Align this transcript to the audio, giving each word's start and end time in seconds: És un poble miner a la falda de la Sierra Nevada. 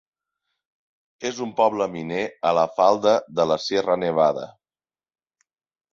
És 1.31 1.41
un 1.47 1.51
poble 1.59 1.87
miner 1.97 2.23
a 2.51 2.55
la 2.61 2.65
falda 2.79 3.15
de 3.41 3.49
la 3.53 3.61
Sierra 3.67 3.99
Nevada. 4.05 4.51